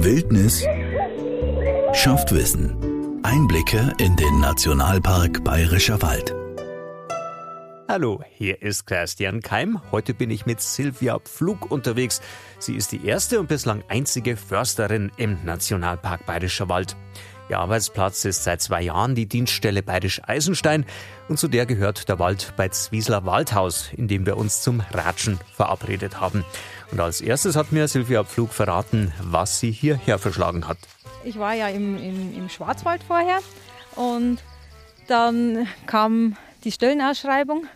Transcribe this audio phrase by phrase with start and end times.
[0.00, 0.64] Wildnis
[1.92, 3.20] schafft Wissen.
[3.24, 6.32] Einblicke in den Nationalpark Bayerischer Wald.
[7.88, 9.80] Hallo, hier ist Christian Keim.
[9.90, 12.20] Heute bin ich mit Silvia Pflug unterwegs.
[12.60, 16.96] Sie ist die erste und bislang einzige Försterin im Nationalpark Bayerischer Wald.
[17.48, 20.84] Ihr Arbeitsplatz ist seit zwei Jahren die Dienststelle Bayerisch Eisenstein
[21.28, 25.38] und zu der gehört der Wald bei Zwiesler Waldhaus, in dem wir uns zum Ratschen
[25.54, 26.44] verabredet haben.
[26.92, 30.76] Und als erstes hat mir Silvia Pflug verraten, was sie hierher verschlagen hat.
[31.24, 33.38] Ich war ja im, im, im Schwarzwald vorher
[33.96, 34.38] und
[35.06, 37.66] dann kam die Stellenausschreibung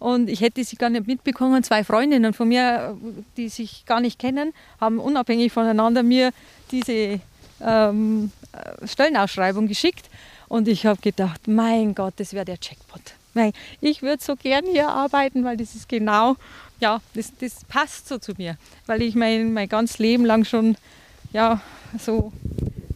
[0.00, 1.62] und ich hätte sie gar nicht mitbekommen.
[1.62, 2.96] Zwei Freundinnen von mir,
[3.36, 6.32] die sich gar nicht kennen, haben unabhängig voneinander mir
[6.72, 7.20] diese
[7.60, 8.32] ähm,
[8.84, 10.08] Stellenausschreibung geschickt.
[10.48, 13.14] Und ich habe gedacht, mein Gott, das wäre der Jackpot.
[13.80, 16.36] Ich würde so gern hier arbeiten, weil das ist genau,
[16.78, 18.56] ja, das, das passt so zu mir.
[18.86, 20.76] Weil ich mein, mein ganzes Leben lang schon,
[21.32, 21.60] ja,
[21.98, 22.32] so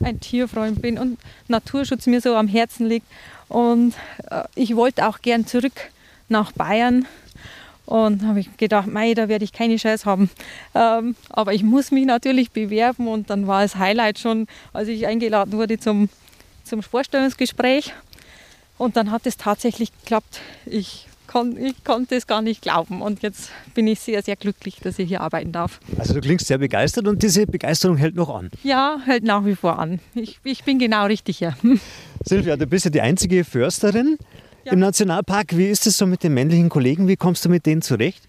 [0.01, 3.07] ein Tierfreund bin und Naturschutz mir so am Herzen liegt.
[3.49, 3.95] Und
[4.31, 5.91] äh, ich wollte auch gern zurück
[6.29, 7.07] nach Bayern.
[7.89, 10.29] Und habe ich gedacht, mei, da werde ich keine Chance haben.
[10.75, 15.07] Ähm, aber ich muss mich natürlich bewerben und dann war es Highlight schon, als ich
[15.07, 16.11] eingeladen wurde zum,
[16.65, 17.95] zum Vorstellungsgespräch.
[18.77, 20.41] Und dann hat es tatsächlich geklappt.
[20.67, 23.01] Ich, kon, ich konnte es gar nicht glauben.
[23.01, 25.81] Und jetzt bin ich sehr, sehr glücklich, dass ich hier arbeiten darf.
[25.97, 28.51] Also du klingst sehr begeistert und diese Begeisterung hält noch an.
[28.65, 29.99] Ja, hält nach wie vor an.
[30.15, 31.57] Ich, ich bin genau richtig hier.
[32.23, 34.19] Silvia, du bist ja die einzige Försterin
[34.65, 34.73] ja.
[34.73, 35.57] im Nationalpark.
[35.57, 37.09] Wie ist es so mit den männlichen Kollegen?
[37.09, 38.23] Wie kommst du mit denen zurecht?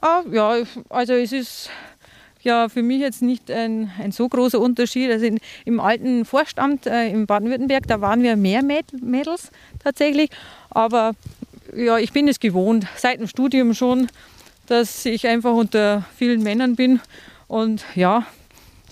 [0.00, 0.56] Ah, ja,
[0.90, 1.70] also es ist
[2.42, 5.10] ja für mich jetzt nicht ein, ein so großer Unterschied.
[5.10, 9.50] Also in, im alten Vorstand äh, in Baden-Württemberg, da waren wir mehr Mädels
[9.82, 10.30] tatsächlich.
[10.70, 11.12] Aber
[11.74, 14.08] ja, ich bin es gewohnt, seit dem Studium schon,
[14.66, 17.00] dass ich einfach unter vielen Männern bin.
[17.48, 18.26] Und ja,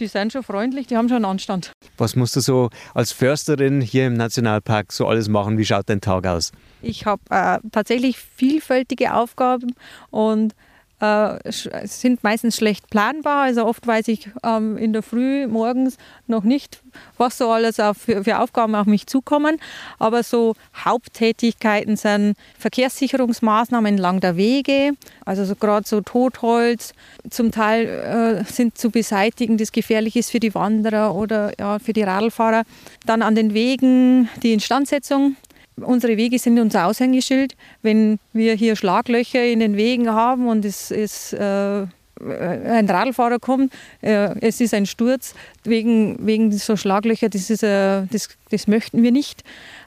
[0.03, 1.73] die sind schon freundlich, die haben schon Anstand.
[1.97, 5.59] Was musst du so als Försterin hier im Nationalpark so alles machen?
[5.59, 6.51] Wie schaut dein Tag aus?
[6.83, 9.75] Ich habe äh, tatsächlich vielfältige Aufgaben
[10.11, 10.55] und
[11.03, 13.43] äh, sind meistens schlecht planbar.
[13.43, 15.97] Also oft weiß ich ähm, in der Früh morgens
[16.29, 16.81] noch nicht,
[17.19, 19.59] was so alles auf, für, für, Aufgaben auf mich zukommen.
[19.99, 24.93] Aber so Haupttätigkeiten sind Verkehrssicherungsmaßnahmen entlang der Wege,
[25.25, 26.95] also so gerade so Totholz,
[27.29, 31.93] zum Teil äh, sind zu beseitigen, das gefährlich ist für die Wanderer oder ja, für
[31.93, 32.63] die Radlfahrer.
[33.07, 35.35] Dann an den Wegen die Instandsetzung
[35.77, 37.57] Unsere Wege sind unser Aushängeschild.
[37.83, 41.87] Wenn wir hier Schlaglöcher in den Wegen haben und es ist äh,
[42.21, 45.35] ein Radlfahrer kommt, äh, es ist ein Sturz
[45.65, 49.43] wegen, wegen so Schlaglöcher, das, ist, äh, das, das möchten wir nicht.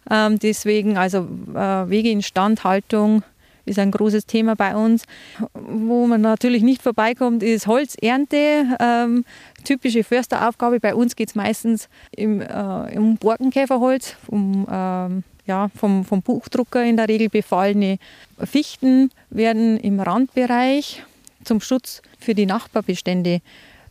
[0.09, 3.23] Ähm, deswegen also äh, Wegeinstandhaltung
[3.65, 5.05] ist ein großes Thema bei uns.
[5.53, 8.77] Wo man natürlich nicht vorbeikommt, ist Holzernte.
[8.79, 9.25] Ähm,
[9.63, 10.79] typische Försteraufgabe.
[10.79, 16.83] Bei uns geht es meistens im, äh, um Borkenkäferholz, um ähm, ja, vom, vom Buchdrucker
[16.83, 17.97] in der Regel befallene
[18.43, 21.03] Fichten werden im Randbereich
[21.43, 23.41] zum Schutz für die Nachbarbestände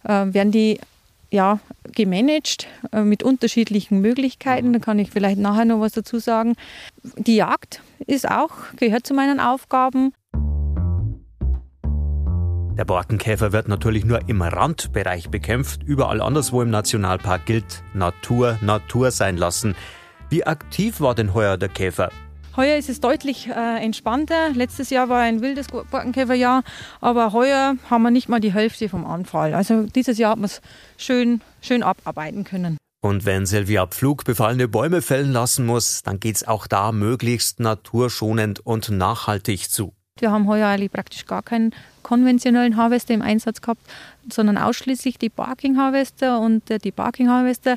[0.04, 0.81] äh, werden die
[1.31, 1.59] ja,
[1.92, 4.72] gemanagt äh, mit unterschiedlichen Möglichkeiten.
[4.72, 6.54] Da kann ich vielleicht nachher noch was dazu sagen.
[7.03, 10.12] Die Jagd ist auch, gehört zu meinen Aufgaben.
[12.76, 15.82] Der Borkenkäfer wird natürlich nur im Randbereich bekämpft.
[15.84, 19.76] Überall anderswo im Nationalpark gilt Natur, Natur sein lassen.
[20.34, 22.11] Wie aktiv war denn heuer der Käfer?
[22.56, 24.50] Heuer ist es deutlich äh, entspannter.
[24.53, 26.65] Letztes Jahr war ein wildes Borkenkäferjahr,
[27.00, 29.55] aber heuer haben wir nicht mal die Hälfte vom Anfall.
[29.55, 30.61] Also dieses Jahr hat man es
[30.97, 32.78] schön, schön abarbeiten können.
[33.00, 37.61] Und wenn Silvia Pflug befallene Bäume fällen lassen muss, dann geht es auch da möglichst
[37.61, 39.95] naturschonend und nachhaltig zu.
[40.19, 41.72] Wir haben heuer eigentlich praktisch gar keinen
[42.03, 43.83] konventionellen Harvester im Einsatz gehabt,
[44.28, 47.77] sondern ausschließlich die Barking Harvester und äh, die Barking Harvester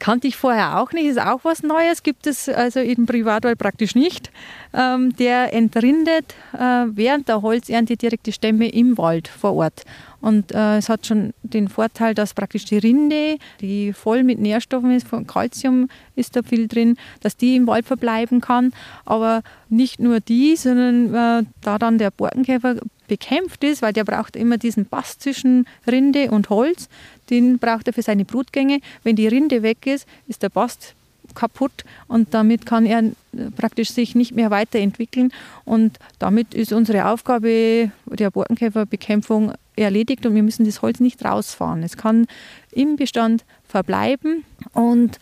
[0.00, 3.94] Kannte ich vorher auch nicht, ist auch was Neues, gibt es also im Privatwald praktisch
[3.94, 4.32] nicht.
[4.72, 9.84] Ähm, der entrindet äh, während der Holzernte direkt die Stämme im Wald vor Ort.
[10.22, 14.90] Und äh, es hat schon den Vorteil, dass praktisch die Rinde, die voll mit Nährstoffen
[14.90, 18.72] ist, von Kalzium ist da viel drin, dass die im Wald verbleiben kann.
[19.04, 22.76] Aber nicht nur die, sondern äh, da dann der Borkenkäfer
[23.10, 26.88] bekämpft ist, weil der braucht immer diesen Bass zwischen Rinde und Holz,
[27.28, 28.80] den braucht er für seine Brutgänge.
[29.02, 30.94] Wenn die Rinde weg ist, ist der Bast
[31.34, 33.12] kaputt und damit kann er äh,
[33.56, 35.32] praktisch sich nicht mehr weiterentwickeln
[35.64, 41.82] und damit ist unsere Aufgabe der Borkenkäferbekämpfung erledigt und wir müssen das Holz nicht rausfahren.
[41.82, 42.26] Es kann
[42.72, 45.18] im Bestand verbleiben und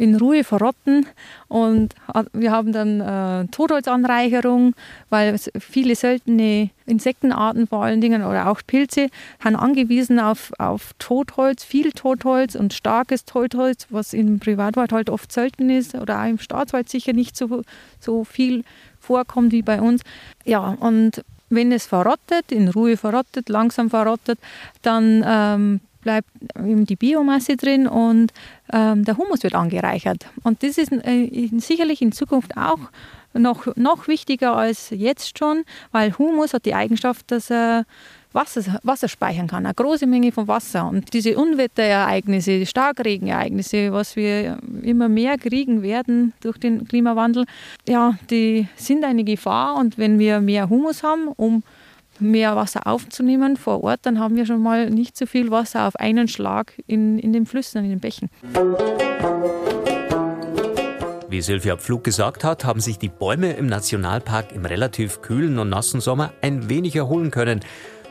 [0.00, 1.06] in Ruhe verrotten.
[1.48, 1.94] Und
[2.32, 4.74] wir haben dann äh, Totholzanreicherung,
[5.10, 9.08] weil viele seltene Insektenarten vor allen Dingen oder auch Pilze
[9.44, 15.30] haben angewiesen auf, auf Totholz, viel Totholz und starkes Totholz, was im Privatwald halt oft
[15.30, 17.62] selten ist oder auch im Staatswald sicher nicht so,
[18.00, 18.64] so viel
[19.00, 20.00] vorkommt wie bei uns.
[20.46, 24.38] Ja, und wenn es verrottet, in Ruhe verrottet, langsam verrottet,
[24.80, 28.32] dann ähm, bleibt eben die Biomasse drin und
[28.72, 30.26] ähm, der Humus wird angereichert.
[30.42, 32.78] Und das ist äh, sicherlich in Zukunft auch
[33.32, 37.84] noch, noch wichtiger als jetzt schon, weil Humus hat die Eigenschaft, dass er
[38.32, 40.86] Wasser, Wasser speichern kann, eine große Menge von Wasser.
[40.88, 47.44] Und diese Unwetterereignisse, die Starkregenereignisse, was wir immer mehr kriegen werden durch den Klimawandel,
[47.88, 49.76] ja, die sind eine Gefahr.
[49.76, 51.62] Und wenn wir mehr Humus haben, um
[52.20, 55.96] mehr Wasser aufzunehmen vor Ort, dann haben wir schon mal nicht so viel Wasser auf
[55.96, 58.30] einen Schlag in, in den Flüssen, in den Bächen.
[61.28, 65.68] Wie Sylvia Pflug gesagt hat, haben sich die Bäume im Nationalpark im relativ kühlen und
[65.68, 67.60] nassen Sommer ein wenig erholen können.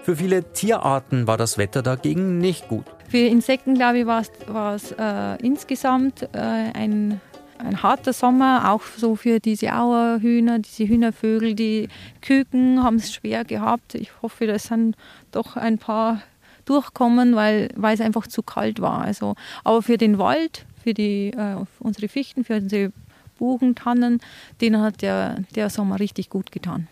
[0.03, 2.85] Für viele Tierarten war das Wetter dagegen nicht gut.
[3.09, 7.19] Für Insekten, glaube ich, war es äh, insgesamt äh, ein,
[7.59, 11.53] ein harter Sommer, auch so für diese Auerhühner, diese Hühnervögel.
[11.53, 11.89] Die
[12.21, 13.95] Küken haben es schwer gehabt.
[13.95, 14.95] Ich hoffe, dass sind
[15.31, 16.21] doch ein paar
[16.65, 19.01] durchkommen, weil, weil es einfach zu kalt war.
[19.01, 22.91] Also, aber für den Wald, für die, äh, unsere Fichten, für unsere
[23.37, 24.19] Buchentannen,
[24.61, 26.87] denen hat der, der Sommer richtig gut getan.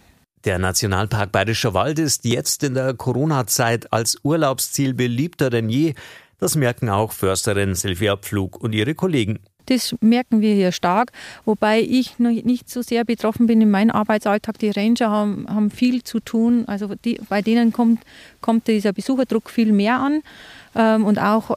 [0.46, 5.94] Der Nationalpark Bayerischer Wald ist jetzt in der Corona-Zeit als Urlaubsziel beliebter denn je.
[6.40, 9.40] Das merken auch Försterin Silvia Pflug und ihre Kollegen.
[9.68, 11.12] Das merken wir hier stark,
[11.46, 14.60] wobei ich nicht so sehr betroffen bin in meinem Arbeitsalltag.
[14.60, 18.02] Die Ranger haben, haben viel zu tun, also die, bei denen kommt,
[18.42, 20.22] kommt dieser Besucherdruck viel mehr an
[20.76, 21.56] ähm, und auch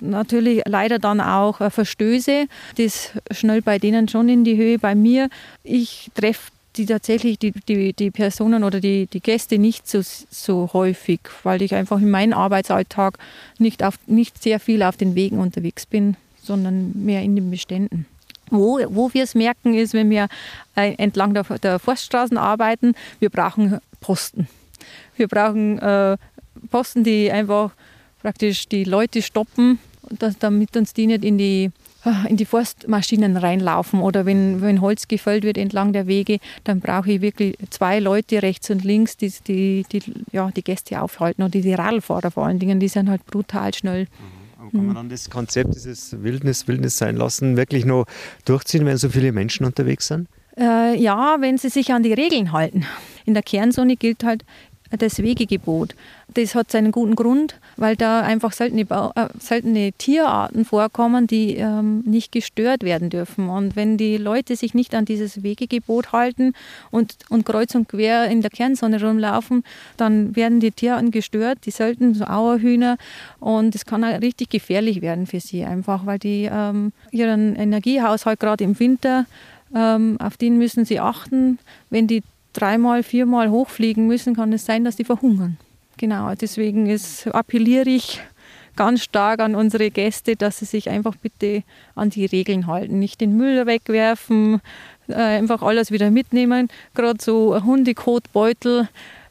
[0.00, 2.46] natürlich leider dann auch äh, Verstöße.
[2.76, 4.78] Das schnell bei denen schon in die Höhe.
[4.78, 5.28] Bei mir,
[5.62, 10.70] ich treffe die tatsächlich die, die, die Personen oder die, die Gäste nicht so, so
[10.72, 13.18] häufig, weil ich einfach in meinem Arbeitsalltag
[13.58, 18.06] nicht, auf, nicht sehr viel auf den Wegen unterwegs bin, sondern mehr in den Beständen.
[18.50, 20.28] Wo, wo wir es merken, ist, wenn wir
[20.76, 24.46] äh, entlang der, der Forststraßen arbeiten, wir brauchen Posten.
[25.16, 26.18] Wir brauchen äh,
[26.70, 27.70] Posten, die einfach
[28.20, 29.78] praktisch die Leute stoppen,
[30.40, 31.70] damit uns die nicht in die
[32.28, 37.12] in die Forstmaschinen reinlaufen oder wenn, wenn Holz gefällt wird entlang der Wege, dann brauche
[37.12, 40.02] ich wirklich zwei Leute rechts und links, die die, die,
[40.32, 43.72] ja, die Gäste aufhalten und die, die Radlfahrer vor allen Dingen, die sind halt brutal
[43.72, 44.02] schnell.
[44.02, 44.41] Mhm.
[44.70, 48.06] Kann man dann das Konzept, dieses Wildnis, Wildnis sein lassen, wirklich noch
[48.44, 50.28] durchziehen, wenn so viele Menschen unterwegs sind?
[50.56, 52.84] Äh, ja, wenn sie sich an die Regeln halten.
[53.24, 54.44] In der Kernzone gilt halt
[54.98, 55.94] das Wegegebot.
[56.34, 62.00] Das hat seinen guten Grund, weil da einfach seltene, äh, seltene Tierarten vorkommen, die ähm,
[62.06, 63.48] nicht gestört werden dürfen.
[63.48, 66.54] Und wenn die Leute sich nicht an dieses Wegegebot halten
[66.90, 69.64] und, und kreuz und quer in der Kernsonne rumlaufen,
[69.96, 72.96] dann werden die Tierarten gestört, die selten so Auerhühner.
[73.40, 78.40] Und es kann auch richtig gefährlich werden für sie, einfach weil die ähm, ihren Energiehaushalt
[78.40, 79.26] gerade im Winter
[79.74, 81.58] ähm, auf den müssen sie achten.
[81.90, 82.22] Wenn die
[82.52, 85.56] dreimal, viermal hochfliegen müssen, kann es sein, dass die verhungern.
[85.96, 88.20] Genau, deswegen ist, appelliere ich
[88.76, 91.62] ganz stark an unsere Gäste, dass sie sich einfach bitte
[91.94, 92.98] an die Regeln halten.
[92.98, 94.60] Nicht den Müll wegwerfen,
[95.08, 96.68] äh, einfach alles wieder mitnehmen.
[96.94, 98.88] Gerade so Hundekotbeutel,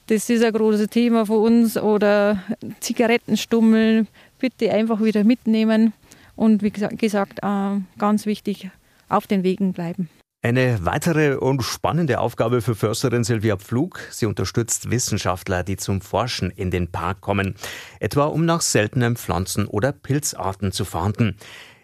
[0.08, 1.78] das ist ein großes Thema für uns.
[1.78, 2.44] Oder
[2.80, 4.08] Zigarettenstummel,
[4.40, 5.94] bitte einfach wieder mitnehmen.
[6.36, 8.70] Und wie gesagt, äh, ganz wichtig,
[9.10, 10.10] auf den Wegen bleiben.
[10.44, 14.00] Eine weitere und spannende Aufgabe für Försterin Silvia Pflug.
[14.10, 17.54] Sie unterstützt Wissenschaftler, die zum Forschen in den Park kommen,
[18.00, 21.38] etwa um nach seltenen Pflanzen- oder Pilzarten zu fahnden.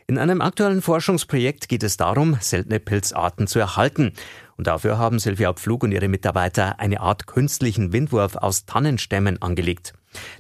[0.08, 4.14] In einem aktuellen Forschungsprojekt geht es darum, seltene Pilzarten zu erhalten.
[4.56, 9.94] Und dafür haben Silvia Pflug und ihre Mitarbeiter eine Art künstlichen Windwurf aus Tannenstämmen angelegt.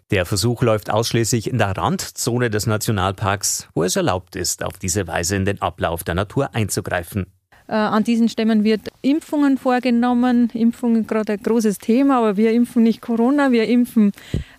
[0.09, 5.05] Der Versuch läuft ausschließlich in der Randzone des Nationalparks, wo es erlaubt ist, auf diese
[5.05, 7.27] Weise in den Ablauf der Natur einzugreifen.
[7.67, 10.49] Äh, an diesen Stämmen wird Impfungen vorgenommen.
[10.53, 14.13] Impfungen gerade ein großes Thema, aber wir impfen nicht Corona, wir impfen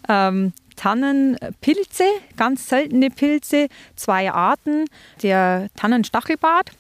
[0.09, 2.05] ähm, Tannenpilze,
[2.37, 4.85] ganz seltene Pilze, zwei Arten.
[5.23, 6.71] Der Tannenstachelbart,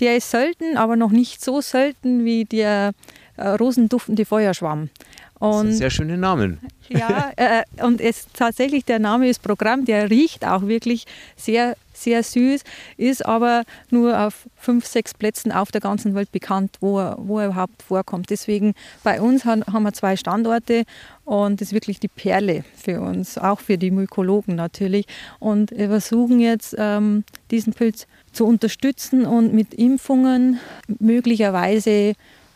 [0.00, 2.92] der ist selten, aber noch nicht so selten wie der
[3.36, 4.90] äh, rosenduftende Feuerschwamm.
[5.38, 6.58] Und, sehr schöne Namen.
[6.88, 11.06] Ja, äh, und es tatsächlich der Name ist Programm, der riecht auch wirklich
[11.36, 12.62] sehr, sehr süß,
[12.96, 17.38] ist aber nur auf fünf, sechs Plätzen auf der ganzen Welt bekannt, wo er, wo
[17.38, 18.30] er überhaupt vorkommt.
[18.30, 20.84] Deswegen bei uns haben, haben wir zwei Standorte
[21.24, 25.06] und das ist wirklich die Perle für uns, auch für die Mykologen natürlich.
[25.38, 30.60] Und wir versuchen jetzt, ähm, diesen Pilz zu unterstützen und mit Impfungen
[30.98, 32.14] möglicherweise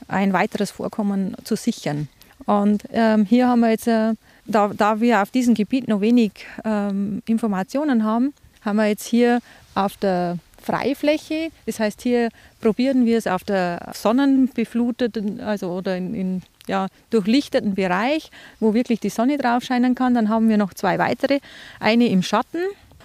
[0.08, 2.08] ein weiteres Vorkommen zu sichern.
[2.46, 4.14] Und ähm, hier haben wir jetzt, äh,
[4.46, 6.32] da, da, wir auf diesem Gebiet noch wenig
[6.64, 8.34] ähm, Informationen haben,
[8.64, 9.40] haben wir jetzt hier
[9.74, 12.28] auf der Freifläche, das heißt hier
[12.60, 19.00] probieren wir es auf der sonnenbefluteten, also oder in, in ja, durchlichteten Bereich, wo wirklich
[19.00, 20.14] die Sonne drauf scheinen kann.
[20.14, 21.40] Dann haben wir noch zwei weitere,
[21.80, 22.60] eine im Schatten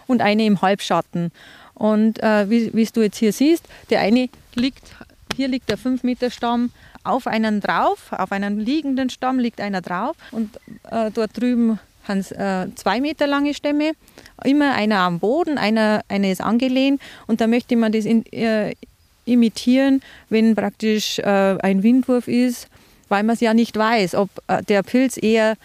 [0.06, 1.32] und eine im Halbschatten.
[1.74, 4.84] Und äh, wie du jetzt hier siehst, der eine liegt,
[5.36, 6.72] hier liegt der 5 Meter Stamm
[7.04, 10.60] auf einen drauf, auf einen liegenden Stamm liegt einer drauf und
[10.90, 13.94] äh, dort drüben haben äh, zwei Meter lange Stämme,
[14.44, 18.74] immer einer am Boden, einer, einer ist angelehnt und da möchte man das in, äh,
[19.26, 22.68] imitieren, wenn praktisch äh, ein Windwurf ist,
[23.10, 25.56] weil man es ja nicht weiß, ob äh, der Pilz eher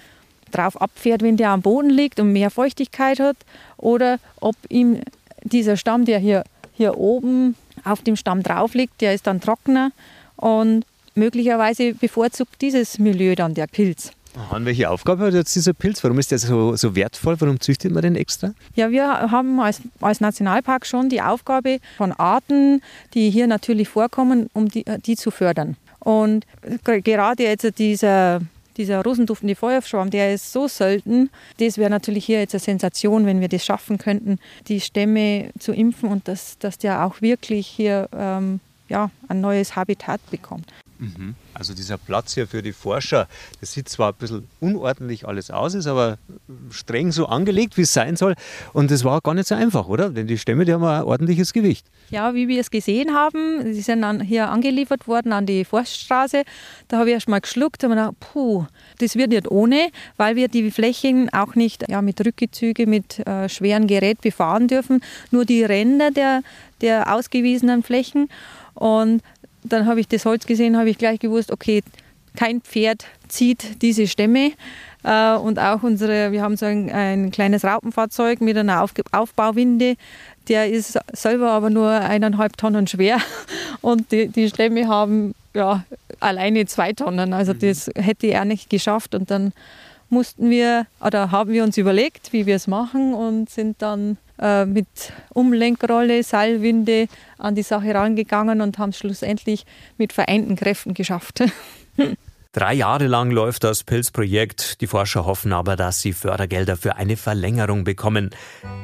[0.51, 3.37] drauf abfährt, wenn der am Boden liegt und mehr Feuchtigkeit hat
[3.79, 5.01] oder ob ihm
[5.43, 6.45] dieser Stamm, der hier,
[6.75, 9.93] hier oben auf dem Stamm drauf liegt, der ist dann trockener
[10.37, 10.85] und
[11.15, 14.13] möglicherweise bevorzugt dieses Milieu dann der Pilz.
[14.51, 16.03] Und welche Aufgabe hat jetzt dieser Pilz?
[16.03, 17.41] Warum ist der so, so wertvoll?
[17.41, 18.55] Warum züchtet man den extra?
[18.75, 22.83] Ja, wir haben als, als Nationalpark schon die Aufgabe von Arten,
[23.15, 25.77] die hier natürlich vorkommen, um die, die zu fördern.
[26.01, 26.47] Und
[26.85, 28.41] gerade jetzt dieser
[28.77, 31.31] dieser rosenduftende Feuerschwamm, der ist so selten.
[31.59, 35.73] Das wäre natürlich hier jetzt eine Sensation, wenn wir das schaffen könnten, die Stämme zu
[35.73, 40.73] impfen und dass, dass der auch wirklich hier ähm, ja, ein neues Habitat bekommt.
[41.03, 41.35] Mhm.
[41.53, 43.27] Also dieser Platz hier für die Forscher,
[43.61, 46.19] das sieht zwar ein bisschen unordentlich alles aus, ist aber
[46.71, 48.35] streng so angelegt, wie es sein soll.
[48.73, 50.11] Und das war gar nicht so einfach, oder?
[50.11, 51.87] Denn die Stämme, die haben ein ordentliches Gewicht.
[52.11, 56.45] Ja, wie wir es gesehen haben, die sind dann hier angeliefert worden an die Forststraße.
[56.87, 58.67] Da habe ich erst mal geschluckt und mir gedacht, puh,
[58.99, 63.49] das wird nicht ohne, weil wir die Flächen auch nicht ja, mit Rückgezüge, mit äh,
[63.49, 65.01] schweren Gerät befahren dürfen.
[65.33, 66.43] Nur die Ränder der,
[66.81, 68.29] der ausgewiesenen Flächen.
[68.75, 69.23] Und
[69.65, 71.83] dann habe ich das Holz gesehen, habe ich gleich gewusst, okay,
[72.37, 74.53] kein Pferd zieht diese Stämme.
[75.05, 79.97] Äh, und auch unsere, wir haben so ein, ein kleines Raupenfahrzeug mit einer Auf Aufbauwinde.
[80.49, 83.19] Der ist selber aber nur eineinhalb Tonnen schwer.
[83.81, 85.85] Und die, die Stämme haben ja
[86.21, 87.33] alleine zwei Tonnen.
[87.33, 89.15] Also das hätte er nicht geschafft.
[89.15, 89.53] Und dann
[90.09, 94.67] mussten wir oder haben wir uns überlegt, wie wir es machen und sind dann äh,
[94.67, 94.89] mit
[95.33, 97.07] Umlenkrolle, Seilwinde
[97.39, 99.65] an die Sache rangegangen und haben es schlussendlich
[99.99, 101.45] mit vereinten Kräften geschafft.
[102.55, 104.83] Drei Jahre lang läuft das Pilzprojekt.
[104.83, 108.29] Die Forscher hoffen aber, dass sie Fördergelder für eine Verlängerung bekommen.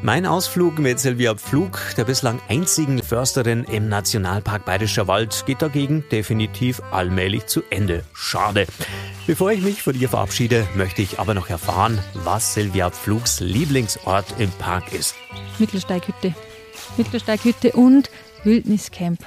[0.01, 6.03] Mein Ausflug mit Silvia Pflug, der bislang einzigen Försterin im Nationalpark Bayerischer Wald, geht dagegen
[6.11, 8.05] definitiv allmählich zu Ende.
[8.15, 8.67] Schade.
[9.27, 14.35] Bevor ich mich von ihr verabschiede, möchte ich aber noch erfahren, was Silvia Pflugs Lieblingsort
[14.39, 15.15] im Park ist.
[15.59, 16.35] Mittelsteighütte.
[16.97, 18.11] Mittelsteighütte und
[18.45, 19.21] Wildniscamp.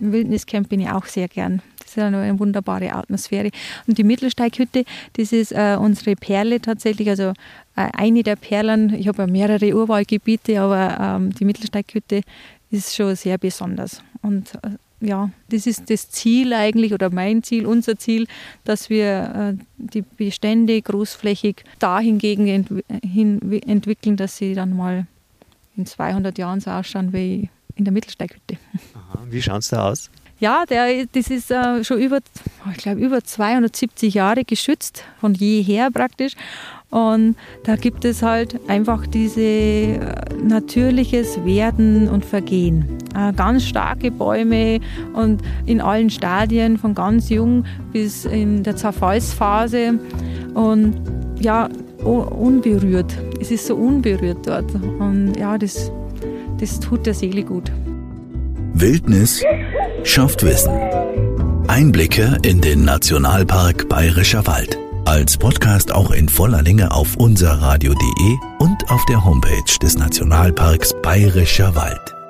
[0.00, 1.60] Im Wildniscamp bin ich auch sehr gern.
[1.94, 3.50] Das ist eine wunderbare Atmosphäre.
[3.86, 4.84] Und die Mittelsteighütte,
[5.14, 7.32] das ist äh, unsere Perle tatsächlich, also
[7.76, 8.94] äh, eine der Perlen.
[8.94, 12.22] Ich habe ja mehrere Urwaldgebiete, aber ähm, die Mittelsteighütte
[12.70, 14.02] ist schon sehr besonders.
[14.22, 14.70] Und äh,
[15.06, 18.26] ja, das ist das Ziel eigentlich oder mein Ziel, unser Ziel,
[18.64, 22.70] dass wir äh, die Bestände großflächig dahingegen ent
[23.66, 25.06] entwickeln, dass sie dann mal
[25.76, 28.58] in 200 Jahren so ausschauen wie in der Mittelsteighütte.
[28.94, 30.10] Aha, wie schaut es da aus?
[30.42, 32.18] Ja, der, das ist äh, schon über,
[32.72, 36.32] ich glaube, über 270 Jahre geschützt, von jeher praktisch.
[36.90, 40.00] Und da gibt es halt einfach diese äh,
[40.42, 42.98] natürliches Werden und Vergehen.
[43.14, 44.80] Äh, ganz starke Bäume
[45.12, 50.00] und in allen Stadien, von ganz jung bis in der Zerfallsphase.
[50.54, 51.00] Und
[51.38, 51.68] ja,
[52.02, 53.16] unberührt.
[53.40, 54.74] Es ist so unberührt dort.
[54.74, 55.92] Und ja, das,
[56.58, 57.70] das tut der Seele gut.
[58.82, 59.44] Wildnis
[60.02, 60.72] schafft Wissen.
[61.68, 64.76] Einblicke in den Nationalpark Bayerischer Wald.
[65.04, 71.76] Als Podcast auch in voller Länge auf unserradio.de und auf der Homepage des Nationalparks Bayerischer
[71.76, 72.21] Wald.